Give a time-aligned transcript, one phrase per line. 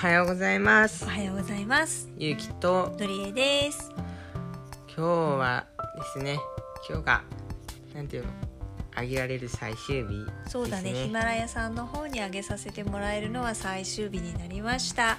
[0.00, 1.04] はようございます。
[1.04, 2.08] おはようございます。
[2.16, 2.96] ゆうきと。
[2.98, 3.92] ドリエです。
[4.86, 6.38] 今日はですね
[6.88, 7.22] 今日が
[7.94, 8.30] なんていうの
[8.94, 10.94] あげられる最終日ね、そうだね。
[10.94, 15.18] ヒマラヤさんの方にあげさせてもらえるのは最終日になりました。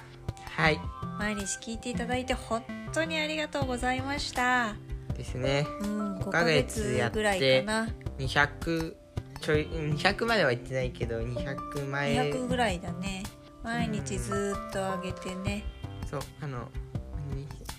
[0.56, 0.80] はい。
[1.16, 4.74] 毎日聞いていただいて本当にありがとうございました。
[5.16, 5.64] ですね。
[5.82, 7.88] うん5ヶヶ月ぐらいかな。
[8.18, 8.96] 200
[9.40, 12.14] ちょい200までは行ってないけど200前。
[12.32, 13.22] 200ぐらいだね
[13.62, 15.64] 毎日ずーっとあげてね。
[16.10, 16.68] そうあの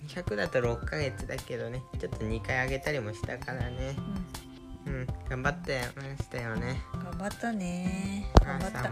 [0.07, 3.95] 200だと6ヶ月だけどねちょっと2回あげたりもしたからね。
[4.85, 4.93] うん。
[4.93, 6.81] うん頑張ってましたよね。
[6.93, 8.25] 頑張ったね。
[8.43, 8.91] 頑張った。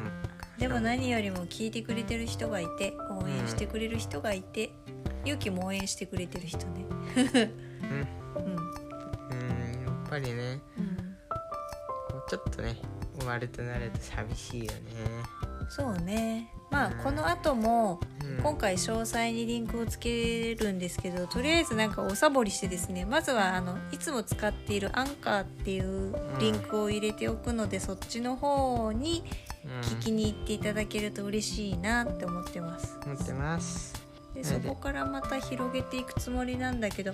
[0.57, 4.71] でも何よりも聞いてくれてる人がいて応援してくれる人がいて、
[5.25, 6.85] 勇気も応援してくれてる人ね。
[7.15, 8.43] うん。
[8.43, 8.55] うん。
[8.55, 10.61] うんやっぱりね。
[10.77, 10.97] うん。
[12.29, 12.77] ちょっとね
[13.19, 14.79] 終わるとなると寂しいよね。
[15.69, 18.37] そうねまあうんこの後もうん。
[18.41, 29.23] 今回詳細にリンクをつけるんですけどとりあえずなんかおさぼりしてですねまずはあのいつも使っているアンカーっていうリンクを入れておくので、そっちの方に
[29.63, 29.71] うん。
[29.81, 32.97] 聞きに行っていただけると嬉しいなって思ってます。
[33.05, 33.93] 思ってます。
[34.33, 37.13] でそこからまた広げていくつもりなんだけど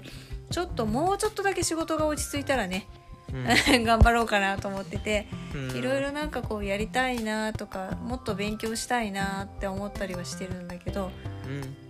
[0.52, 2.88] ちょっともうちょっとだけ仕事が落ち着いたらね
[3.34, 3.84] うん。
[3.84, 5.78] 頑張ろうかなと思っててうん。
[5.78, 11.12] いろいろなんかこうやりたいなとかもっと勉強したいなって思ったりはしてるんだけど
[11.48, 11.88] うん。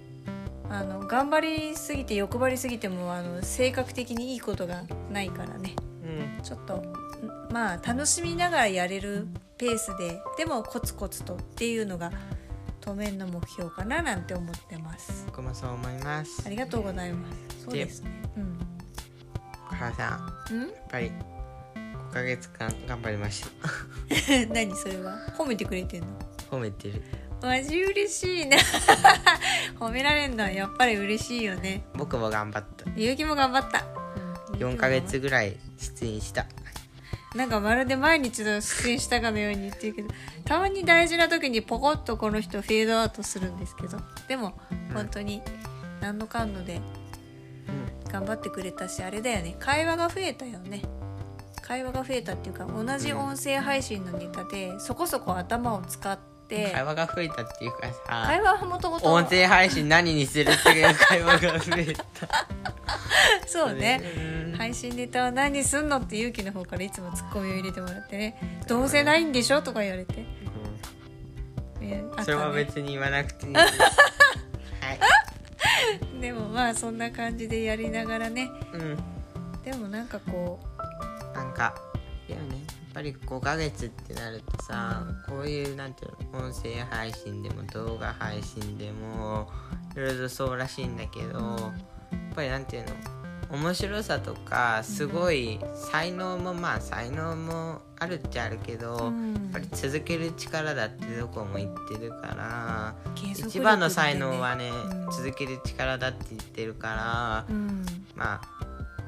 [0.69, 5.75] あの頑張りすぎて欲張りすぎてもあの性格的にいいことがないからね。
[6.03, 6.43] うん。
[6.43, 6.93] ちょっとん
[7.51, 12.11] まあ楽しみながらやれるペースででもコツコツとっていうのが
[12.81, 15.23] 当面の目標かななんて思ってます。
[15.27, 16.43] 僕もそう思います。
[16.45, 17.63] ありがとうございます。
[17.65, 18.16] そうですね
[19.91, 20.15] 母さ
[20.51, 20.61] んうん？
[20.61, 21.11] やっぱり
[22.09, 23.49] 5ヶ月間頑張りました。
[24.53, 25.17] 何それは？
[25.37, 26.07] 褒めてくれてんの？
[26.49, 27.01] 褒めてる。
[27.41, 28.57] マジ嬉しいな。
[29.79, 31.83] 褒められるのはやっぱり嬉しいよね。
[31.93, 32.85] 僕も頑張った。
[32.95, 33.83] ゆうきも頑張った、
[34.53, 34.59] うん。
[34.59, 36.45] 4ヶ月ぐらい出演した。
[37.35, 40.07] なんかまるで毎日の出演したかのように言ってるけど
[40.45, 44.57] たまに大事な時にポコッとこの人フェードアウトするんですけどでも
[44.93, 45.43] 本当に
[46.01, 46.81] 何のかんのでうん
[48.07, 49.55] 頑張ってくれたしあれだよね。
[49.59, 50.81] 会話が増えたよね。
[51.61, 56.17] 会話が増えたっていうか同じ音声配信のネタでそこそこ頭を使っ
[56.47, 62.01] て会話が増えたっていうかさ会話はもともと音声配信何にするっていう 会話が増えた。
[63.45, 64.01] そうね。
[64.15, 64.57] うん。
[64.57, 68.61] 配信ネタは何すんのって勇気の方からいつもツッコミを入れてもらってね。
[68.67, 70.25] どうせないんでしょとか言われて、
[71.81, 72.23] えあったね。
[72.23, 73.53] それは別に言わなくていい
[76.19, 78.49] でもまあそんな感じでやりながらね。
[78.73, 78.97] うん。
[79.63, 80.59] でもなんかこ
[81.35, 81.75] なんか
[82.27, 89.47] いやねやっぱり5ヶ月ってなるとさ、こういうなんていうの音声配信でも動画配信でも
[89.95, 92.95] いろいろとそうらしいんだけど、やっぱりなんていうの
[93.49, 95.59] 面白さとかすごい
[95.91, 99.33] 才能もまあ才能もあるっちゃあるけど、う、うん。
[99.33, 103.31] やっぱり続ける力だってどこも言ってるからね。
[103.31, 105.11] 一番の才能はね、うん。
[105.11, 107.85] 続ける力だって言ってるから、うん。
[108.15, 108.41] まあ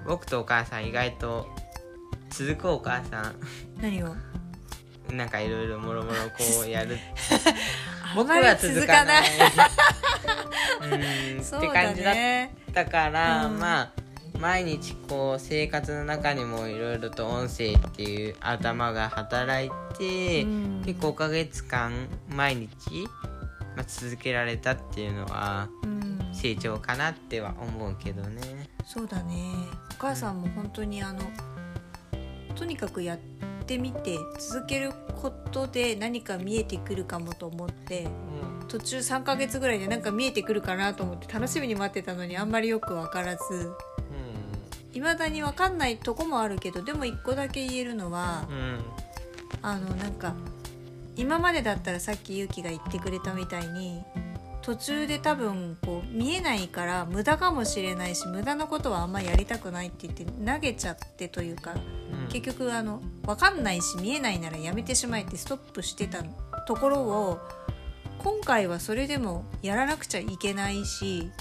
[0.08, 1.48] 僕とお母さん意外と
[2.30, 3.34] 続くお母さ
[3.82, 4.08] 何を？
[4.08, 6.98] んなんかいろいろもろもろこうやる。
[8.04, 9.24] あ僕は続かない。
[11.36, 11.44] うん。
[11.44, 13.60] そうだって感じだっねたから、うん。
[13.60, 13.99] まあ
[14.40, 20.82] 毎日こう生活の中にもいろいろと音声っていう頭が働いて、うん。
[20.82, 22.70] で5ヶ月間毎日、
[23.76, 26.10] まあ、続けられたっていうのはうん。
[26.32, 28.70] 成長かなっては思うけどね。
[28.86, 29.52] そうだね。
[29.92, 31.20] お母さんも本当にあの
[32.56, 33.20] とにかくやっ
[33.66, 38.08] てみて続けることで何か見えてくるかもと思って
[38.68, 43.72] 途中3ヶ月ぐらいでなんか見えてくるかなと思って楽しみに待ってたのにあんまりよく分からず
[45.00, 48.80] いまだに分かんないとこもあるけどでも一個だけ言えるのはうんうん
[49.62, 50.36] あのなんか
[51.16, 54.04] 今までだったらさっきゆうきが言ってくれたみたいに
[54.62, 61.76] 途中で多分こう見えないから無駄かもしれないし無駄なことはあんまやりたくないって言って投げちゃってというか
[62.30, 66.24] 結局あの分かんないし見えないならやめてしまえってストップしてた
[66.68, 67.40] ところを
[68.20, 71.32] 今回はそれでもやらなくちゃいけないし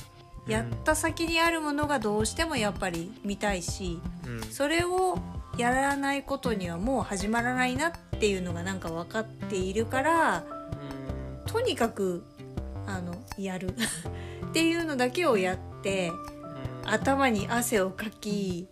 [0.49, 4.43] やった先にあるものがどうしてもやっぱり見たいしうん。
[4.51, 5.19] それを
[5.59, 10.45] やらないことにはもう始まらないなっていうのがなんか分かっているから
[11.47, 12.25] とにかく
[12.87, 13.75] あのやる。
[14.49, 16.11] っていうのだけをやって
[16.85, 18.67] 頭に汗をかき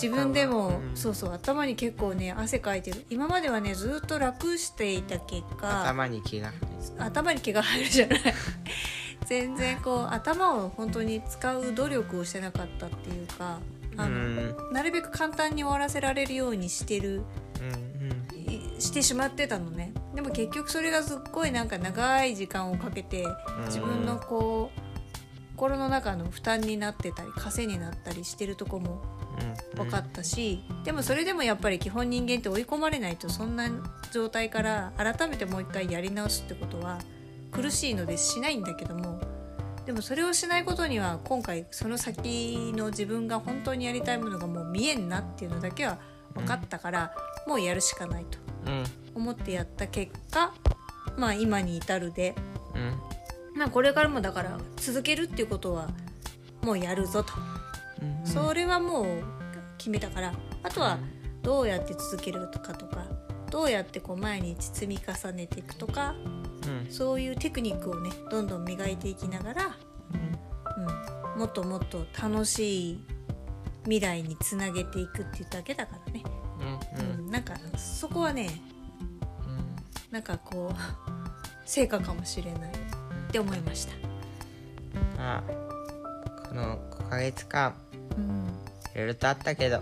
[0.00, 0.96] 自分でも、うん。
[0.96, 3.04] そうそう頭に結構ね汗かいてる。
[3.10, 6.52] 今まではねずっと楽していた結果頭に気が
[6.98, 8.20] 頭に毛が生えるじゃない
[9.30, 13.60] 全然こう頭を本当に使う努力をしてなかったっていうか
[13.96, 14.72] うあの、ん。
[14.72, 17.22] なるべく簡単に終わらせられるようにしてる
[18.80, 19.92] してしまってたのね。
[20.16, 23.24] でも結局それがすっごいなんか長い時間をかけて
[23.66, 24.80] 自分のこう
[25.56, 29.00] 心の中の負担になってたり枷になったりしてるとこも
[29.74, 29.84] うん。
[29.84, 33.70] 分かったし、でもそれでもやっぱり基本人間って追い込まれないとそんな
[34.12, 36.98] 状態から改めてもう一回やり直すってことは
[37.50, 39.20] 苦しいのでしないんだけども
[39.86, 45.98] でもそれをしないことには今回その先の自分が本当にやりたいものがもう見えんなっていうのだけは
[46.34, 47.12] 分かったから、
[47.48, 48.84] もうやるしかないとうん。
[49.16, 50.54] 思ってやった結果
[51.16, 52.36] まあ今に至るで、
[52.74, 53.58] うん。
[53.58, 55.88] まあ、これからもだから続けるっていうことは
[56.62, 57.32] もうやるぞと。
[58.02, 59.06] うんそれはもう
[59.76, 60.98] 決めたからあとは
[61.42, 63.06] どうやって続けるとかとか
[63.50, 66.39] どうやってこう毎日積み重ねていくとかうん
[66.88, 69.76] そういうテクニックをねどんどん磨いていきながら、
[71.36, 73.04] うん、もっともっと楽しい
[73.84, 76.22] 未来につなげていくっていうだけだからね、
[76.98, 77.04] うん。
[77.04, 77.20] うん。
[77.24, 78.50] うん、なんかそこはね
[79.46, 80.12] うん。
[80.12, 80.78] なんかこう
[81.64, 82.74] 成果かもしれないっ
[83.30, 83.94] て思いました。
[85.16, 85.42] まあ
[86.48, 87.74] この5ヶ月間
[88.16, 88.46] うん。
[88.94, 89.80] いろいろとあったけど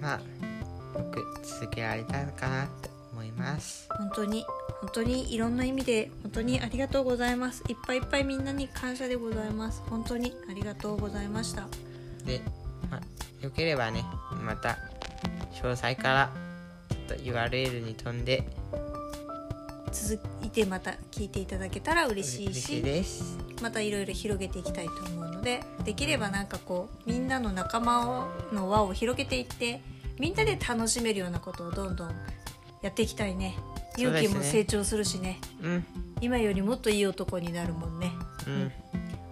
[0.00, 3.88] まあよく続けられたのかなって思います。
[3.90, 4.44] 本当に
[4.84, 7.64] 本当にいろんな意味で本当にありがとうございます。
[7.68, 9.82] いっぱいいっぱいみんなに感謝でございます。
[9.88, 11.66] 本当にありがとうございました。
[12.26, 12.42] で、
[12.90, 13.00] まあ、
[13.42, 14.04] よければね
[14.44, 14.76] また
[15.54, 16.30] 詳細から
[16.90, 18.46] ちょっと URL に飛んで
[19.90, 23.38] 続いてまた聞いていただけたら嬉しい嬉しです。
[23.62, 29.80] またいろいろ広げていきたいと思うのでできればなんかこうみんなの仲間の輪を広げていって
[30.18, 32.10] みんなで楽しめるようなことをどんどん
[32.82, 33.56] やっていきたいね
[33.96, 35.40] 勇気も成長するしね。
[35.62, 35.86] うん。
[36.20, 38.12] 今よりもっといい男になるもんね。
[38.46, 38.72] うん。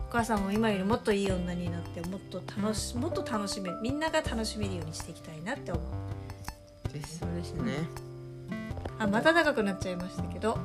[0.08, 7.34] お母さんも今よりもっといい女になってもっと楽しもっと楽しめるみんなが楽しめるようにしていきたいなって思うですそう。
[7.34, 7.72] ですね。
[8.98, 10.58] あまた長くなっちゃいましたけど。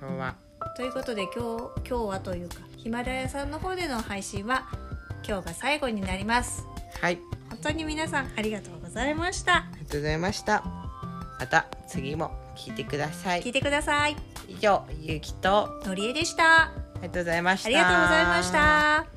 [0.00, 0.34] 今日は。
[0.76, 4.66] ということで今日今日はというかヒマラヤさんの方での配信は
[5.26, 6.64] 今日が最後になります。
[7.00, 7.18] はい。
[7.48, 9.56] 本当に皆さんありがとうございました。
[9.56, 10.64] ありがとうございました。
[11.38, 13.42] また次も聞いてください。
[13.42, 14.16] 聞いてください。
[14.48, 16.64] 以上ゆうきとのりえでした。
[16.64, 16.72] あ
[17.02, 17.66] りがとうございました。
[17.66, 19.13] ありがとうございました